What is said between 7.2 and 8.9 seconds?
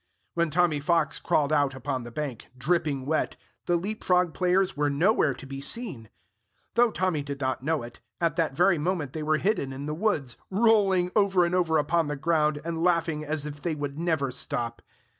did not know it, at that very